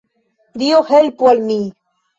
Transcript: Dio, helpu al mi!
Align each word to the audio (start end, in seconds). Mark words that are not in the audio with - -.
Dio, 0.63 0.81
helpu 0.89 1.31
al 1.35 1.47
mi! 1.53 1.63